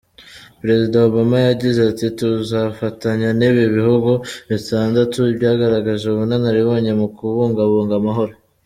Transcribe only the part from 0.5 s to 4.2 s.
Perezida Obama yagize ati “Tuzafatanya n’ibi bihugu